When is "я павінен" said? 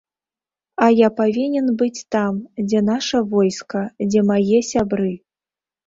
0.99-1.69